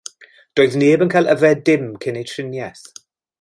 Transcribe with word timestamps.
Doedd 0.59 0.77
neb 0.83 1.03
yn 1.05 1.11
cael 1.15 1.29
yfed 1.33 1.61
dim 1.69 1.85
cyn 2.07 2.19
eu 2.23 2.25
triniaeth. 2.33 2.87